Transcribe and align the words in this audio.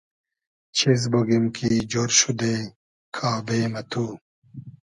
چیز 0.77 1.01
بوگیم 1.11 1.45
کی 1.55 1.71
جۉر 1.91 2.09
شودې 2.19 2.55
کابې 3.15 3.61
مہ 3.71 3.81
تو 3.91 4.05